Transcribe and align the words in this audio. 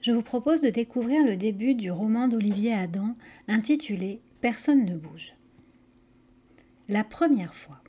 je 0.00 0.12
vous 0.12 0.22
propose 0.22 0.60
de 0.62 0.70
découvrir 0.70 1.24
le 1.24 1.36
début 1.36 1.74
du 1.74 1.90
roman 1.90 2.28
d'Olivier 2.28 2.72
Adam 2.72 3.14
intitulé 3.48 4.20
Personne 4.40 4.86
ne 4.86 4.96
bouge. 4.96 5.34
La 6.88 7.04
première 7.04 7.54
fois. 7.54 7.82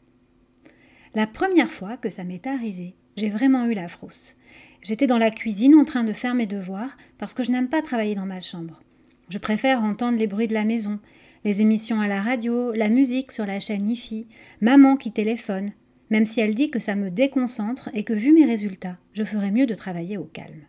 La 1.16 1.26
première 1.28 1.72
fois 1.72 1.96
que 1.96 2.10
ça 2.10 2.26
m'est 2.26 2.46
arrivé, 2.48 2.96
j'ai 3.16 3.30
vraiment 3.30 3.66
eu 3.66 3.74
la 3.74 3.88
frousse. 3.88 4.36
J'étais 4.82 5.08
dans 5.08 5.18
la 5.18 5.32
cuisine 5.32 5.76
en 5.76 5.86
train 5.86 6.04
de 6.04 6.14
faire 6.14 6.34
mes 6.34 6.48
devoirs 6.48 6.98
parce 7.18 7.34
que 7.34 7.44
je 7.44 7.52
n'aime 7.52 7.70
pas 7.70 7.82
travailler 7.82 8.16
dans 8.16 8.26
ma 8.26 8.42
chambre. 8.42 8.82
Je 9.30 9.38
préfère 9.38 9.84
entendre 9.84 10.18
les 10.18 10.28
bruits 10.28 10.48
de 10.48 10.54
la 10.54 10.66
maison, 10.66 11.00
les 11.46 11.62
émissions 11.62 12.02
à 12.02 12.08
la 12.08 12.22
radio, 12.22 12.74
la 12.74 12.90
musique 12.90 13.32
sur 13.32 13.46
la 13.46 13.62
chaîne 13.62 13.90
IFI, 13.90 14.28
maman 14.60 14.98
qui 14.98 15.14
téléphone, 15.14 15.72
même 16.10 16.26
si 16.26 16.42
elle 16.42 16.56
dit 16.56 16.70
que 16.70 16.80
ça 16.80 16.96
me 16.96 17.10
déconcentre 17.10 17.90
et 17.94 18.04
que 18.04 18.14
vu 18.14 18.34
mes 18.34 18.46
résultats, 18.46 18.98
je 19.14 19.24
ferais 19.24 19.52
mieux 19.52 19.66
de 19.66 19.76
travailler 19.76 20.18
au 20.18 20.26
calme. 20.26 20.66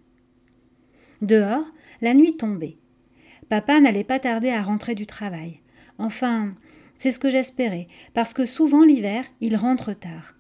Dehors, 1.23 1.65
la 2.01 2.15
nuit 2.15 2.37
tombait. 2.37 2.77
Papa 3.49 3.81
n'allait 3.81 4.03
pas 4.03 4.19
tarder 4.19 4.51
à 4.51 4.61
rentrer 4.61 4.95
du 4.95 5.07
travail. 5.07 5.61
Enfin, 5.99 6.55
c'est 6.99 7.13
ce 7.13 7.19
que 7.19 7.31
j'espérais, 7.31 7.87
parce 8.13 8.35
que 8.35 8.45
souvent 8.45 8.85
l'hiver, 8.85 9.25
il 9.41 9.57
rentre 9.57 9.93
tard. 9.93 10.35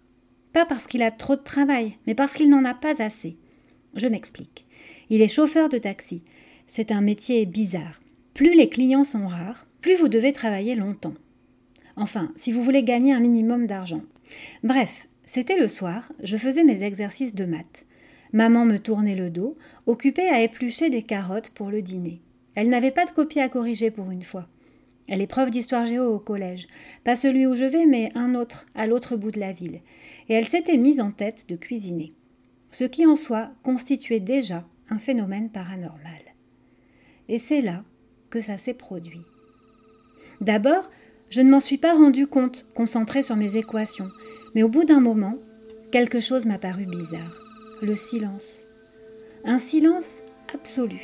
Pas 0.52 0.66
parce 0.66 0.86
qu'il 0.86 1.02
a 1.02 1.10
trop 1.10 1.36
de 1.36 1.42
travail, 1.42 1.98
mais 2.06 2.14
parce 2.14 2.34
qu'il 2.34 2.50
n'en 2.50 2.64
a 2.64 2.74
pas 2.74 3.00
assez. 3.00 3.36
Je 3.94 4.08
m'explique. 4.08 4.66
Il 5.08 5.22
est 5.22 5.28
chauffeur 5.28 5.68
de 5.68 5.78
taxi. 5.78 6.24
C'est 6.66 6.90
un 6.90 7.00
métier 7.00 7.46
bizarre. 7.46 8.00
Plus 8.34 8.54
les 8.54 8.68
clients 8.68 9.04
sont 9.04 9.26
rares, 9.26 9.66
plus 9.80 9.94
vous 9.94 10.08
devez 10.08 10.32
travailler 10.32 10.74
longtemps. 10.74 11.14
Enfin, 11.96 12.32
si 12.34 12.50
vous 12.50 12.62
voulez 12.62 12.82
gagner 12.82 13.12
un 13.12 13.20
minimum 13.20 13.66
d'argent. 13.66 14.02
Bref, 14.64 15.06
c'était 15.26 15.58
le 15.58 15.68
soir, 15.68 16.12
je 16.22 16.36
faisais 16.36 16.64
mes 16.64 16.82
exercices 16.82 17.34
de 17.34 17.44
maths. 17.44 17.86
Maman 18.32 18.64
me 18.64 18.78
tournait 18.78 19.16
le 19.16 19.28
dos, 19.28 19.56
occupée 19.86 20.28
à 20.28 20.40
éplucher 20.40 20.88
des 20.88 21.02
carottes 21.02 21.50
pour 21.50 21.70
le 21.70 21.82
dîner. 21.82 22.22
Elle 22.54 22.70
n'avait 22.70 22.90
pas 22.90 23.04
de 23.04 23.10
copie 23.10 23.40
à 23.40 23.48
corriger 23.48 23.90
pour 23.90 24.10
une 24.10 24.22
fois. 24.22 24.46
Elle 25.06 25.20
est 25.20 25.26
prof 25.26 25.50
d'histoire 25.50 25.84
géo 25.84 26.14
au 26.14 26.18
collège, 26.18 26.66
pas 27.04 27.16
celui 27.16 27.46
où 27.46 27.54
je 27.54 27.64
vais, 27.64 27.84
mais 27.84 28.10
un 28.14 28.34
autre, 28.34 28.66
à 28.74 28.86
l'autre 28.86 29.16
bout 29.16 29.30
de 29.30 29.40
la 29.40 29.52
ville, 29.52 29.80
et 30.28 30.34
elle 30.34 30.48
s'était 30.48 30.78
mise 30.78 31.00
en 31.00 31.10
tête 31.10 31.44
de 31.48 31.56
cuisiner. 31.56 32.14
Ce 32.70 32.84
qui 32.84 33.04
en 33.04 33.16
soi 33.16 33.50
constituait 33.62 34.20
déjà 34.20 34.64
un 34.88 34.98
phénomène 34.98 35.50
paranormal. 35.50 36.22
Et 37.28 37.38
c'est 37.38 37.60
là 37.60 37.84
que 38.30 38.40
ça 38.40 38.56
s'est 38.56 38.74
produit. 38.74 39.20
D'abord, 40.40 40.88
je 41.30 41.42
ne 41.42 41.50
m'en 41.50 41.60
suis 41.60 41.78
pas 41.78 41.94
rendu 41.94 42.26
compte, 42.26 42.64
concentré 42.74 43.22
sur 43.22 43.36
mes 43.36 43.56
équations, 43.56 44.06
mais 44.54 44.62
au 44.62 44.68
bout 44.68 44.84
d'un 44.84 45.00
moment, 45.00 45.34
quelque 45.92 46.20
chose 46.20 46.46
m'a 46.46 46.58
paru 46.58 46.86
bizarre 46.86 47.41
le 47.82 47.96
silence. 47.96 48.60
Un 49.44 49.58
silence 49.58 50.38
absolu. 50.54 51.00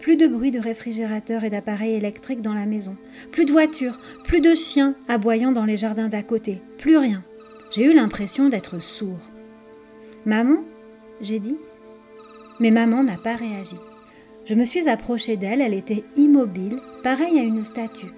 Plus 0.00 0.16
de 0.16 0.28
bruit 0.28 0.50
de 0.50 0.60
réfrigérateur 0.60 1.44
et 1.44 1.50
d'appareils 1.50 1.94
électriques 1.94 2.42
dans 2.42 2.54
la 2.54 2.66
maison. 2.66 2.94
Plus 3.30 3.46
de 3.46 3.52
voitures, 3.52 3.98
plus 4.24 4.40
de 4.40 4.54
chiens 4.54 4.94
aboyant 5.08 5.52
dans 5.52 5.64
les 5.64 5.78
jardins 5.78 6.08
d'à 6.08 6.22
côté. 6.22 6.58
Plus 6.78 6.98
rien. 6.98 7.20
J'ai 7.74 7.86
eu 7.86 7.94
l'impression 7.94 8.50
d'être 8.50 8.80
sourd. 8.80 9.20
Maman 10.26 10.58
j'ai 11.22 11.38
dit. 11.38 11.56
Mais 12.60 12.70
maman 12.70 13.02
n'a 13.02 13.16
pas 13.16 13.36
réagi. 13.36 13.76
Je 14.48 14.54
me 14.54 14.66
suis 14.66 14.88
approchée 14.88 15.36
d'elle, 15.36 15.60
elle 15.60 15.72
était 15.72 16.02
immobile, 16.16 16.78
pareille 17.02 17.38
à 17.38 17.44
une 17.44 17.64
statue. 17.64 18.12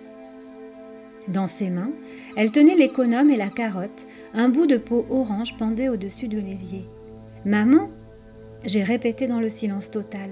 Dans 1.29 1.49
ses 1.49 1.69
mains, 1.69 1.91
elle 2.37 2.51
tenait 2.51 2.77
l'économe 2.77 3.31
et 3.31 3.37
la 3.37 3.49
carotte, 3.49 3.91
un 4.33 4.49
bout 4.49 4.67
de 4.67 4.79
peau 4.79 5.05
orange 5.11 5.57
pendait 5.59 5.89
au-dessus 5.89 6.29
de 6.29 6.39
l'évier. 6.39 6.83
Maman 7.47 7.87
J'ai 8.65 8.83
répété 8.83 9.27
dans 9.27 9.41
le 9.41 9.51
silence 9.51 9.91
total. 9.91 10.31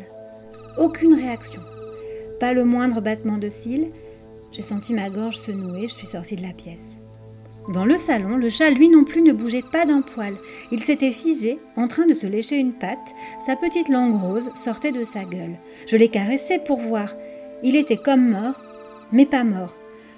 Aucune 0.79 1.13
réaction. 1.13 1.61
Pas 2.41 2.55
le 2.55 2.65
moindre 2.65 3.03
battement 3.03 3.37
de 3.37 3.51
cils. 3.51 3.91
J'ai 4.55 4.63
senti 4.63 4.95
ma 4.95 5.11
gorge 5.11 5.37
se 5.37 5.51
nouer, 5.51 5.89
je 5.89 5.93
suis 5.93 6.07
sortie 6.07 6.37
de 6.37 6.43
la 6.43 6.55
pièce. 6.55 6.95
Dans 7.75 7.85
le 7.85 7.99
salon, 7.99 8.39
le 8.39 8.49
chat, 8.49 8.71
lui 8.71 8.89
non 8.89 9.05
plus, 9.05 9.21
ne 9.21 9.35
bougeait 9.35 9.63
pas 9.73 9.85
d'un 9.85 10.01
poil. 10.01 10.33
Il 10.71 10.83
s'était 10.83 11.13
figé, 11.13 11.59
en 11.77 11.87
train 11.87 12.07
de 12.07 12.15
se 12.15 12.27
lécher 12.27 12.57
une 12.57 12.73
patte. 12.73 12.99
Sa 13.45 13.57
petite 13.57 13.91
langue 13.91 14.19
rose 14.19 14.51
sortait 14.65 14.93
de 14.93 15.05
sa 15.05 15.25
gueule. 15.25 15.55
Je 15.87 15.97
l'ai 15.97 16.09
caressé 16.09 16.61
pour 16.67 16.81
voir. 16.81 17.11
Il 17.63 17.77
était 17.77 17.99
comme 17.99 18.31
mort, 18.31 18.59
mais 19.13 19.27
pas 19.27 19.45
mort. 19.45 19.75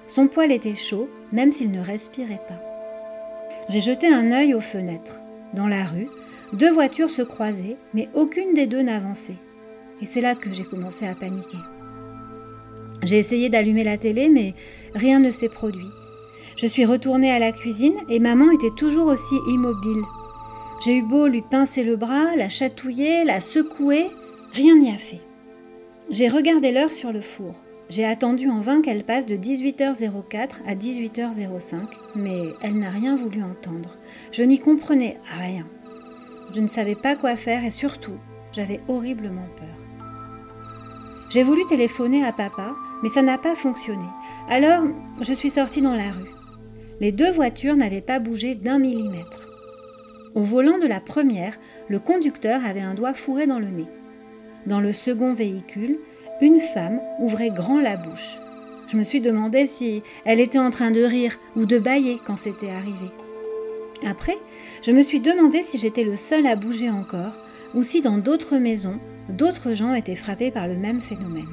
Son 0.09 0.28
poil 0.28 0.53
était 0.53 0.76
chaud, 0.76 1.09
même 1.32 1.53
s'il 1.53 1.72
ne 1.72 1.81
respirait 1.81 2.41
pas. 2.49 3.69
J'ai 3.69 3.81
jeté 3.81 4.06
un 4.06 4.31
œil 4.31 4.55
aux 4.55 4.61
fenêtres. 4.61 5.16
Dans 5.55 5.66
la 5.66 5.82
rue, 5.84 6.09
deux 6.54 6.72
voitures 6.72 7.10
se 7.10 7.22
croisaient, 7.22 7.76
mais 7.94 8.09
aucune 8.15 8.54
des 8.54 8.66
deux 8.66 8.82
n'avançait. 8.82 9.37
Et 10.03 10.06
c'est 10.10 10.20
là 10.20 10.34
que 10.34 10.53
j'ai 10.53 10.65
commencé 10.65 11.06
à 11.06 11.15
paniquer. 11.15 11.59
J'ai 13.03 13.19
essayé 13.19 13.48
d'allumer 13.48 13.84
la 13.84 13.98
télé, 13.98 14.28
mais 14.28 14.54
rien 14.94 15.19
ne 15.19 15.31
s'est 15.31 15.48
produit. 15.48 15.87
Je 16.56 16.66
suis 16.66 16.84
retournée 16.84 17.31
à 17.31 17.38
la 17.38 17.53
cuisine 17.53 17.97
et 18.09 18.19
maman 18.19 18.50
était 18.50 18.75
toujours 18.76 19.09
aussi 19.09 19.34
immobile. 19.48 20.03
J'ai 20.84 20.98
eu 20.98 21.03
beau 21.03 21.26
lui 21.26 21.43
pincer 21.50 21.82
le 21.82 21.97
bras, 21.97 22.37
la 22.37 22.48
chatouiller, 22.48 23.25
la 23.25 23.41
secouer, 23.41 24.06
rien 24.53 24.76
n'y 24.76 24.91
a 24.91 24.97
fait. 24.97 25.20
J'ai 26.10 26.28
regardé 26.28 26.72
l'heure 26.72 26.93
sur 26.93 27.12
le 27.12 27.20
four. 27.20 27.54
J'ai 27.91 28.04
attendu 28.04 28.48
en 28.48 28.60
vain 28.60 28.82
qu'elle 28.82 29.04
passe 29.04 29.26
de 29.26 29.37
18h04 29.37 30.48
à 30.66 30.75
18h05, 30.75 31.76
mais 32.16 32.41
elle 32.62 32.78
n'a 32.78 32.91
rien 32.91 33.16
voulu 33.16 33.43
entendre. 33.43 33.91
Je 34.32 34.43
n'y 34.43 34.59
comprenais 34.59 35.14
rien. 35.38 35.64
Je 36.54 36.60
ne 36.60 36.69
savais 36.69 36.94
pas 36.94 37.16
quoi 37.16 37.37
faire 37.37 37.65
et 37.65 37.70
surtout, 37.70 38.16
j'avais 38.53 38.78
horriblement 38.88 39.47
peur. 39.59 39.84
J'ai 41.31 41.42
voulu 41.42 41.62
téléphoner 41.69 42.25
à 42.25 42.31
papa, 42.31 42.70
mais 43.03 43.09
ça 43.09 43.22
n'a 43.22 43.38
pas 43.38 43.56
fonctionné. 43.56 44.06
Alors, 44.48 44.84
je 45.20 45.32
suis 45.32 45.50
sortie 45.50 45.82
dans 45.82 45.97
la 45.97 46.10
rue. 46.10 46.31
Les 47.00 47.10
deux 47.10 47.32
voitures 47.32 47.75
n'avaient 47.75 48.00
pas 48.00 48.20
bougé 48.20 48.54
d'un 48.54 48.78
millimètre. 48.78 49.43
Au 50.37 50.43
volant 50.43 50.78
de 50.78 50.87
la 50.87 51.00
première, 51.00 51.54
le 51.88 51.98
conducteur 51.98 52.64
avait 52.64 52.81
un 52.81 52.94
doigt 52.94 53.14
fourré 53.14 53.47
dans 53.47 53.59
le 53.59 53.66
nez. 53.66 53.87
Dans 54.66 54.81
le 54.81 54.93
second 54.93 55.34
véhicule, 55.34 55.97
une 56.41 56.60
femme 56.60 57.00
ouvrait 57.19 57.50
grand 57.50 57.81
la 57.81 57.97
bouche. 57.97 58.37
Je 58.93 58.97
me 58.97 59.03
suis 59.03 59.20
demandé 59.20 59.69
si 59.69 60.03
elle 60.25 60.38
était 60.38 60.59
en 60.59 60.70
train 60.70 60.93
de 60.93 61.03
rire 61.03 61.34
ou 61.56 61.66
de 61.66 61.81
bâiller 61.81 62.20
quand 62.25 62.38
c'était 62.43 62.70
arrivé. 62.70 63.10
Après, 64.06 64.37
je 64.84 64.91
me 64.93 65.03
suis 65.03 65.21
demandé 65.21 65.62
si 65.62 65.78
j'étais 65.78 66.05
le 66.05 66.17
seul 66.17 66.47
à 66.47 66.56
bouger 66.56 66.91
encore, 66.91 67.33
ou 67.75 67.83
si 67.83 68.03
dans 68.03 68.19
d'autres 68.19 68.59
maisons, 68.59 68.99
d'autres 69.31 69.75
gens 69.75 69.95
étaient 69.95 70.15
frappés 70.15 70.50
par 70.50 70.69
le 70.69 70.77
même 70.77 71.00
phénomène. 71.00 71.45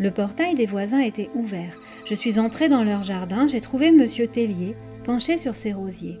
Le 0.00 0.10
portail 0.10 0.56
des 0.56 0.66
voisins 0.66 0.98
était 0.98 1.30
ouvert. 1.34 1.72
Je 2.06 2.14
suis 2.14 2.40
entrée 2.40 2.68
dans 2.68 2.82
leur 2.82 3.04
jardin, 3.04 3.46
j'ai 3.46 3.60
trouvé 3.60 3.92
Monsieur 3.92 4.26
Tellier, 4.26 4.74
penché 5.06 5.38
sur 5.38 5.54
ses 5.54 5.72
rosiers. 5.72 6.18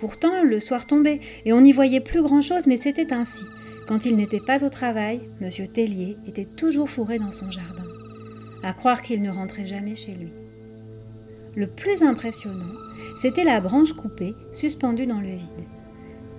Pourtant, 0.00 0.42
le 0.42 0.58
soir 0.58 0.86
tombait, 0.86 1.20
et 1.44 1.52
on 1.52 1.60
n'y 1.60 1.72
voyait 1.72 2.00
plus 2.00 2.22
grand-chose, 2.22 2.66
mais 2.66 2.78
c'était 2.78 3.12
ainsi. 3.12 3.44
Quand 3.86 4.04
il 4.04 4.16
n'était 4.16 4.40
pas 4.40 4.64
au 4.64 4.70
travail, 4.70 5.20
Monsieur 5.40 5.66
Tellier 5.68 6.16
était 6.26 6.46
toujours 6.58 6.90
fourré 6.90 7.18
dans 7.18 7.32
son 7.32 7.50
jardin. 7.50 7.84
À 8.64 8.72
croire 8.72 9.02
qu'il 9.02 9.22
ne 9.22 9.30
rentrait 9.30 9.68
jamais 9.68 9.94
chez 9.94 10.12
lui. 10.12 10.30
Le 11.56 11.66
plus 11.66 12.02
impressionnant, 12.02 12.74
c'était 13.20 13.44
la 13.44 13.60
branche 13.60 13.92
coupée, 13.92 14.34
suspendue 14.54 15.06
dans 15.06 15.20
le 15.20 15.26
vide. 15.26 15.64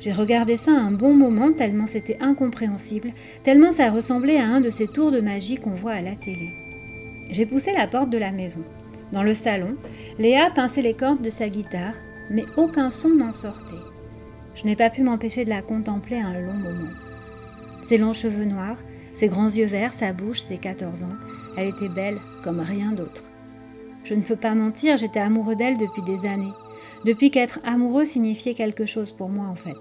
J'ai 0.01 0.11
regardé 0.11 0.57
ça 0.57 0.71
un 0.71 0.91
bon 0.91 1.15
moment 1.15 1.51
tellement 1.51 1.87
c'était 1.87 2.21
incompréhensible, 2.21 3.09
tellement 3.43 3.71
ça 3.71 3.89
ressemblait 3.89 4.37
à 4.37 4.45
un 4.47 4.61
de 4.61 4.69
ces 4.69 4.87
tours 4.87 5.11
de 5.11 5.19
magie 5.19 5.55
qu'on 5.55 5.71
voit 5.71 5.93
à 5.93 6.01
la 6.01 6.15
télé. 6.15 6.49
J'ai 7.31 7.45
poussé 7.45 7.71
la 7.73 7.87
porte 7.87 8.09
de 8.09 8.17
la 8.17 8.31
maison. 8.31 8.61
Dans 9.13 9.23
le 9.23 9.33
salon, 9.33 9.71
Léa 10.19 10.49
pinçait 10.55 10.81
les 10.81 10.93
cordes 10.93 11.21
de 11.21 11.29
sa 11.29 11.49
guitare, 11.49 11.93
mais 12.31 12.45
aucun 12.57 12.91
son 12.91 13.09
n'en 13.09 13.33
sortait. 13.33 13.75
Je 14.55 14.67
n'ai 14.67 14.75
pas 14.75 14.89
pu 14.89 15.01
m'empêcher 15.01 15.43
de 15.43 15.49
la 15.49 15.61
contempler 15.61 16.17
un 16.17 16.39
long 16.39 16.53
moment. 16.53 16.91
Ses 17.89 17.97
longs 17.97 18.13
cheveux 18.13 18.45
noirs, 18.45 18.77
ses 19.17 19.27
grands 19.27 19.49
yeux 19.49 19.65
verts, 19.65 19.93
sa 19.99 20.13
bouche, 20.13 20.41
ses 20.41 20.57
14 20.57 21.03
ans, 21.03 21.15
elle 21.57 21.69
était 21.69 21.89
belle 21.89 22.17
comme 22.43 22.59
rien 22.59 22.91
d'autre. 22.91 23.23
Je 24.05 24.13
ne 24.13 24.21
peux 24.21 24.35
pas 24.35 24.53
mentir, 24.53 24.97
j'étais 24.97 25.19
amoureux 25.19 25.55
d'elle 25.55 25.77
depuis 25.77 26.03
des 26.03 26.27
années. 26.27 26.53
Depuis 27.05 27.29
qu'être 27.29 27.59
amoureux 27.65 28.05
signifiait 28.05 28.55
quelque 28.55 28.87
chose 28.87 29.11
pour 29.11 29.29
moi 29.29 29.45
en 29.47 29.53
fait. 29.53 29.77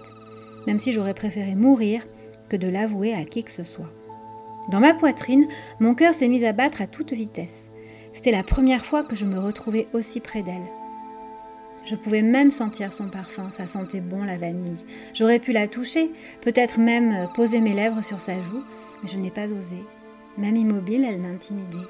Même 0.67 0.77
si 0.77 0.93
j'aurais 0.93 1.15
préféré 1.15 1.55
mourir 1.55 2.03
que 2.49 2.55
de 2.55 2.67
l'avouer 2.67 3.15
à 3.15 3.25
qui 3.25 3.43
que 3.43 3.51
ce 3.51 3.63
soit. 3.63 3.89
Dans 4.71 4.79
ma 4.79 4.93
poitrine, 4.93 5.43
mon 5.79 5.95
cœur 5.95 6.13
s'est 6.13 6.27
mis 6.27 6.45
à 6.45 6.53
battre 6.53 6.81
à 6.81 6.87
toute 6.87 7.13
vitesse. 7.13 7.71
C'était 8.13 8.31
la 8.31 8.43
première 8.43 8.85
fois 8.85 9.03
que 9.03 9.15
je 9.15 9.25
me 9.25 9.39
retrouvais 9.39 9.87
aussi 9.93 10.19
près 10.19 10.43
d'elle. 10.43 10.53
Je 11.89 11.95
pouvais 11.95 12.21
même 12.21 12.51
sentir 12.51 12.93
son 12.93 13.07
parfum, 13.07 13.51
ça 13.57 13.65
sentait 13.65 14.01
bon 14.01 14.23
la 14.23 14.37
vanille. 14.37 14.77
J'aurais 15.15 15.39
pu 15.39 15.51
la 15.51 15.67
toucher, 15.67 16.07
peut-être 16.43 16.79
même 16.79 17.27
poser 17.35 17.59
mes 17.59 17.73
lèvres 17.73 18.03
sur 18.03 18.21
sa 18.21 18.33
joue, 18.33 18.63
mais 19.01 19.09
je 19.09 19.17
n'ai 19.17 19.31
pas 19.31 19.45
osé. 19.45 19.77
Même 20.37 20.55
immobile, 20.55 21.05
elle 21.07 21.21
m'intimidait. 21.21 21.87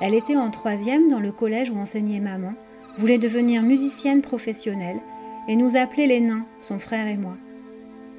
Elle 0.00 0.14
était 0.14 0.36
en 0.36 0.50
troisième 0.50 1.10
dans 1.10 1.20
le 1.20 1.32
collège 1.32 1.70
où 1.70 1.76
enseignait 1.76 2.20
maman, 2.20 2.52
voulait 2.98 3.18
devenir 3.18 3.62
musicienne 3.62 4.22
professionnelle 4.22 4.98
et 5.48 5.56
nous 5.56 5.76
appelait 5.76 6.06
les 6.06 6.20
nains, 6.20 6.44
son 6.60 6.78
frère 6.78 7.06
et 7.06 7.16
moi. 7.16 7.34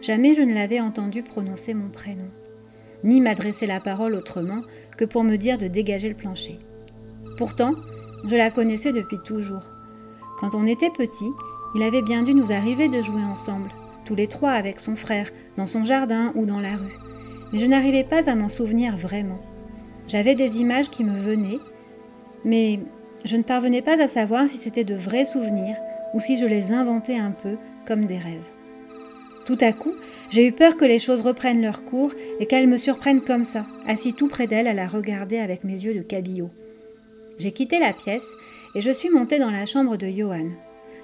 Jamais 0.02 0.34
je 0.34 0.42
ne 0.42 0.54
l'avais 0.54 0.80
entendu 0.80 1.22
prononcer 1.22 1.74
mon 1.74 1.90
prénom. 1.90 2.26
ni 3.04 3.22
m'adresser 3.22 3.66
la 3.66 3.80
parole 3.80 4.14
autrement 4.16 4.62
que 4.98 5.06
pour 5.06 5.24
me 5.24 5.38
dire 5.38 5.58
de 5.58 5.68
dégager 5.68 6.10
le 6.10 6.16
plancher. 6.16 6.58
Pourtant, 7.38 7.74
je 8.28 8.36
la 8.36 8.52
connaissais 8.52 8.92
depuis 8.92 9.18
toujours. 9.26 9.64
Quand 10.40 10.54
on 10.54 10.68
était 10.68 10.90
petit, 10.98 11.31
il 11.76 11.84
avait 11.84 12.02
bien 12.02 12.24
dû 12.24 12.34
nous 12.34 12.52
arriver 12.52 12.90
de 12.90 13.02
jouer 13.02 13.24
ensemble, 13.24 13.70
tous 14.06 14.16
les 14.16 14.28
trois 14.28 14.52
avec 14.52 14.80
son 14.80 14.96
frère, 14.96 15.30
dans 15.56 15.68
son 15.68 15.86
jardin 15.86 16.31
ou 16.36 16.46
dans 16.46 16.60
la 16.60 16.72
rue. 16.72 16.98
Mais 17.54 17.60
je 17.60 17.66
n'arrivais 17.66 18.04
pas 18.04 18.30
à 18.30 18.36
m'en 18.36 18.50
souvenir 18.50 18.98
vraiment. 18.98 19.40
J'avais 20.10 20.36
des 20.36 20.58
images 20.58 20.90
qui 20.90 21.04
me 21.04 21.16
venaient, 21.16 21.60
mais 22.44 22.80
je 23.25 23.36
ne 23.36 23.44
parvenais 23.44 23.81
pas 23.81 24.01
à 24.01 24.07
savoir 24.07 24.45
si 24.50 24.57
c'était 24.57 24.83
de 24.83 24.95
vrais 24.95 25.25
souvenirs 25.25 25.75
ou 26.13 26.19
si 26.19 26.38
je 26.38 26.45
les 26.45 26.71
inventais 26.71 27.18
un 27.18 27.31
peu 27.31 27.56
comme 27.88 28.06
des 28.06 28.18
rêves. 28.18 28.48
Tout 29.45 29.57
à 29.62 29.74
coup, 29.74 29.94
j'ai 30.31 30.48
eu 30.48 30.51
peur 30.51 30.75
que 30.75 30.86
les 30.86 31.00
choses 31.00 31.21
reprennent 31.21 31.62
leur 31.62 31.83
cours 31.86 32.12
et 32.39 32.45
qu'elles 32.45 32.68
me 32.68 32.77
surprennent 32.77 33.21
comme 33.21 33.44
ça, 33.44 33.63
assis 33.88 34.13
tout 34.13 34.27
près 34.27 34.48
d'elle 34.48 34.68
à 34.68 34.74
la 34.74 34.88
regarder 34.88 35.39
avec 35.39 35.63
mes 35.63 35.74
yeux 35.74 35.95
de 35.95 36.01
cabillaud. 36.01 36.50
J'ai 37.39 37.51
quitté 37.51 37.80
la 37.80 37.94
pièce 37.94 38.27
et 38.75 38.81
je 38.81 38.92
suis 38.92 39.10
montée 39.10 39.39
dans 39.39 39.50
la 39.50 39.66
chambre 39.66 39.98
de 39.98 40.07
Johan. 40.07 40.48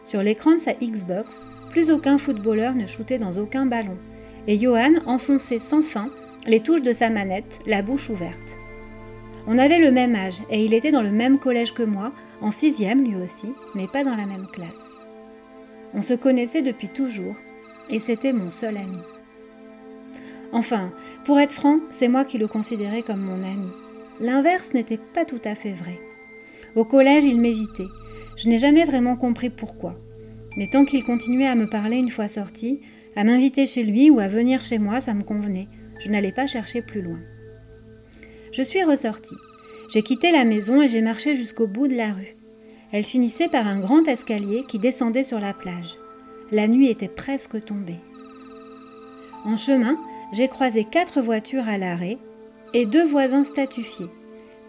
Sur 0.05 0.21
l'écran 0.21 0.55
de 0.55 0.61
sa 0.61 0.73
Xbox, 0.73 1.45
plus 1.71 1.91
aucun 1.91 2.17
footballeur 2.17 2.75
ne 2.75 2.87
shootait 2.87 3.17
dans 3.17 3.37
aucun 3.37 3.65
ballon, 3.65 3.97
et 4.47 4.59
Johan 4.59 4.93
enfonçait 5.07 5.59
sans 5.59 5.81
fin 5.81 6.07
les 6.47 6.59
touches 6.59 6.83
de 6.83 6.93
sa 6.93 7.09
manette, 7.09 7.43
la 7.65 7.81
bouche 7.81 8.09
ouverte. 8.09 8.54
On 9.47 9.57
avait 9.57 9.79
le 9.79 9.91
même 9.91 10.15
âge 10.15 10.41
et 10.49 10.65
il 10.65 10.73
était 10.73 10.91
dans 10.91 11.03
le 11.03 11.11
même 11.11 11.37
collège 11.37 11.73
que 11.73 11.83
moi, 11.83 12.11
en 12.41 12.51
sixième 12.51 13.03
lui 13.03 13.15
aussi, 13.15 13.53
mais 13.75 13.87
pas 13.87 14.03
dans 14.03 14.15
la 14.15 14.25
même 14.25 14.47
classe. 14.51 14.69
On 15.93 16.01
se 16.01 16.13
connaissait 16.13 16.61
depuis 16.61 16.87
toujours 16.87 17.35
et 17.89 17.99
c'était 17.99 18.33
mon 18.33 18.49
seul 18.49 18.77
ami. 18.77 18.97
Enfin, 20.51 20.89
pour 21.25 21.39
être 21.39 21.51
franc, 21.51 21.77
c'est 21.93 22.07
moi 22.07 22.25
qui 22.25 22.37
le 22.37 22.47
considérais 22.47 23.01
comme 23.01 23.21
mon 23.21 23.43
ami. 23.43 23.69
L'inverse 24.21 24.73
n'était 24.73 24.99
pas 25.13 25.25
tout 25.25 25.41
à 25.45 25.55
fait 25.55 25.73
vrai. 25.73 25.97
Au 26.75 26.83
collège, 26.83 27.23
il 27.23 27.39
m'évitait. 27.39 27.87
Je 28.37 28.49
n'ai 28.49 28.59
jamais 28.59 28.85
vraiment 28.85 29.15
compris 29.15 29.49
pourquoi. 29.49 29.93
Mais 30.57 30.67
tant 30.71 30.85
qu'il 30.85 31.03
continuait 31.03 31.47
à 31.47 31.55
me 31.55 31.67
parler 31.67 31.97
une 31.97 32.11
fois 32.11 32.29
sorti, 32.29 32.81
à 33.15 33.23
m'inviter 33.23 33.65
chez 33.65 33.83
lui 33.83 34.09
ou 34.09 34.19
à 34.19 34.27
venir 34.27 34.63
chez 34.63 34.79
moi, 34.79 35.01
ça 35.01 35.13
me 35.13 35.23
convenait. 35.23 35.67
Je 36.03 36.09
n'allais 36.09 36.31
pas 36.31 36.47
chercher 36.47 36.81
plus 36.81 37.01
loin. 37.01 37.19
Je 38.55 38.61
suis 38.63 38.85
ressortie. 38.85 39.35
J'ai 39.91 40.01
quitté 40.01 40.31
la 40.31 40.45
maison 40.45 40.81
et 40.81 40.87
j'ai 40.87 41.01
marché 41.01 41.35
jusqu'au 41.35 41.67
bout 41.67 41.89
de 41.89 41.95
la 41.95 42.13
rue. 42.13 42.31
Elle 42.93 43.03
finissait 43.03 43.49
par 43.49 43.67
un 43.67 43.81
grand 43.81 44.07
escalier 44.07 44.63
qui 44.69 44.79
descendait 44.79 45.25
sur 45.25 45.41
la 45.41 45.51
plage. 45.51 45.95
La 46.53 46.69
nuit 46.69 46.89
était 46.89 47.09
presque 47.09 47.65
tombée. 47.65 47.99
En 49.43 49.57
chemin, 49.57 49.97
j'ai 50.33 50.47
croisé 50.47 50.85
quatre 50.85 51.21
voitures 51.21 51.67
à 51.67 51.77
l'arrêt 51.77 52.17
et 52.73 52.85
deux 52.85 53.05
voisins 53.05 53.43
statufiés. 53.43 54.07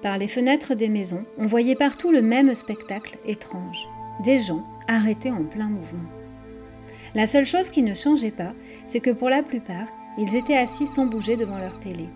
Par 0.02 0.18
les 0.18 0.26
fenêtres 0.26 0.74
des 0.74 0.88
maisons, 0.88 1.22
on 1.38 1.46
voyait 1.46 1.76
partout 1.76 2.10
le 2.10 2.22
même 2.22 2.56
spectacle 2.56 3.16
étrange. 3.28 3.86
Des 4.24 4.40
gens 4.40 4.64
arrêtés 4.88 5.30
en 5.30 5.44
plein 5.44 5.68
mouvement. 5.68 6.10
La 7.14 7.28
seule 7.28 7.46
chose 7.46 7.70
qui 7.70 7.82
ne 7.82 7.94
changeait 7.94 8.32
pas, 8.32 8.50
c'est 8.90 9.00
que 9.00 9.10
pour 9.10 9.30
la 9.30 9.44
plupart, 9.44 9.86
ils 10.18 10.34
étaient 10.34 10.56
assis 10.56 10.86
sans 10.86 11.06
bouger 11.06 11.36
devant 11.36 11.58
leur 11.58 11.78
télé. 11.82 12.06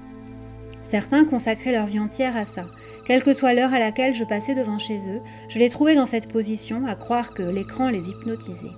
Certains 0.90 1.25
consacraient 1.25 1.72
leur 1.72 1.87
vie 1.87 2.00
entière 2.00 2.37
à 2.37 2.44
ça. 2.44 2.62
Quelle 3.06 3.22
que 3.22 3.32
soit 3.32 3.54
l'heure 3.54 3.72
à 3.72 3.78
laquelle 3.78 4.14
je 4.14 4.25
passais 4.25 4.54
devant 4.54 4.78
chez 4.78 4.96
eux, 4.96 5.20
je 5.48 5.58
les 5.58 5.70
trouvais 5.70 5.94
dans 5.94 6.06
cette 6.06 6.32
position 6.32 6.84
à 6.87 6.94
croire 6.94 7.32
que 7.32 7.42
l'écran 7.42 7.90
les 7.90 8.00
hypnotisait. 8.00 8.75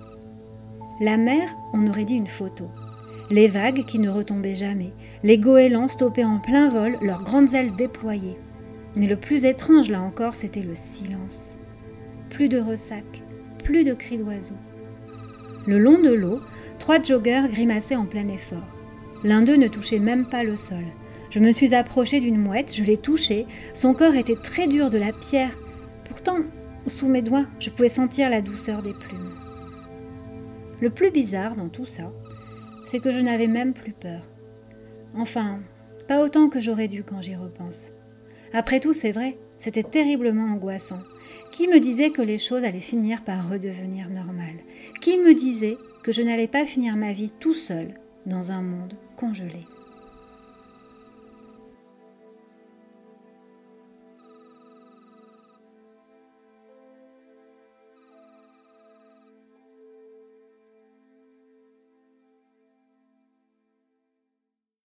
La 1.01 1.17
mer, 1.17 1.49
on 1.73 1.87
aurait 1.87 2.03
dit 2.03 2.15
une 2.15 2.27
photo. 2.27 2.65
Les 3.31 3.47
vagues 3.47 3.85
qui 3.85 3.97
ne 3.97 4.09
retombaient 4.09 4.55
jamais, 4.55 4.91
les 5.23 5.37
goélands 5.39 5.89
stoppés 5.89 6.25
en 6.25 6.37
plein 6.37 6.69
vol, 6.69 6.95
leurs 7.01 7.23
grandes 7.23 7.53
ailes 7.55 7.73
déployées. 7.75 8.37
Mais 8.95 9.07
le 9.07 9.15
plus 9.15 9.45
étrange, 9.45 9.89
là 9.89 10.01
encore, 10.01 10.35
c'était 10.35 10.61
le 10.61 10.75
silence. 10.75 12.27
Plus 12.29 12.47
de 12.47 12.59
ressac, 12.59 13.03
plus 13.63 13.83
de 13.83 13.93
cris 13.93 14.17
d'oiseaux. 14.17 14.55
Le 15.65 15.79
long 15.79 15.99
de 15.99 16.13
l'eau, 16.13 16.39
trois 16.79 17.01
joggers 17.01 17.47
grimaçaient 17.51 17.95
en 17.95 18.05
plein 18.05 18.27
effort. 18.27 18.67
L'un 19.23 19.41
d'eux 19.41 19.55
ne 19.55 19.67
touchait 19.67 19.99
même 19.99 20.25
pas 20.25 20.43
le 20.43 20.57
sol. 20.57 20.83
Je 21.33 21.39
me 21.39 21.51
suis 21.51 21.73
approchée 21.73 22.19
d'une 22.19 22.37
mouette, 22.37 22.75
je 22.75 22.83
l'ai 22.83 22.97
touchée. 22.97 23.47
Son 23.75 23.95
corps 23.95 24.13
était 24.13 24.35
très 24.35 24.67
dur 24.67 24.91
de 24.91 24.99
la 24.99 25.11
pierre. 25.11 25.49
Pourtant, 26.07 26.37
sous 26.85 27.07
mes 27.07 27.23
doigts, 27.23 27.45
je 27.59 27.71
pouvais 27.71 27.89
sentir 27.89 28.29
la 28.29 28.39
douceur 28.39 28.83
des 28.83 28.93
plumes. 28.93 29.33
Le 30.79 30.91
plus 30.91 31.09
bizarre 31.09 31.55
dans 31.55 31.69
tout 31.69 31.87
ça, 31.87 32.07
c'est 32.85 32.99
que 32.99 33.11
je 33.11 33.17
n'avais 33.17 33.47
même 33.47 33.73
plus 33.73 33.93
peur. 33.93 34.21
Enfin, 35.17 35.55
pas 36.07 36.21
autant 36.21 36.49
que 36.49 36.61
j'aurais 36.61 36.87
dû 36.87 37.03
quand 37.03 37.21
j'y 37.21 37.35
repense. 37.35 37.89
Après 38.53 38.79
tout, 38.79 38.93
c'est 38.93 39.11
vrai, 39.11 39.33
c'était 39.59 39.81
terriblement 39.81 40.53
angoissant. 40.53 40.99
Qui 41.51 41.67
me 41.67 41.79
disait 41.79 42.11
que 42.11 42.21
les 42.21 42.37
choses 42.37 42.63
allaient 42.63 42.77
finir 42.77 43.23
par 43.23 43.49
redevenir 43.49 44.07
normales? 44.09 44.59
Qui 45.01 45.17
me 45.17 45.33
disait 45.33 45.77
que 46.03 46.11
je 46.11 46.21
n'allais 46.21 46.47
pas 46.47 46.65
finir 46.65 46.95
ma 46.95 47.11
vie 47.11 47.31
tout 47.39 47.55
seul 47.55 47.87
dans 48.27 48.51
un 48.51 48.61
monde 48.61 48.93
congelé? 49.17 49.65